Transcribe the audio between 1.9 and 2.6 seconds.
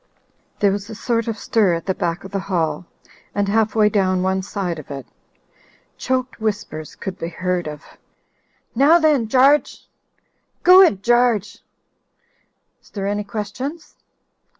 back of the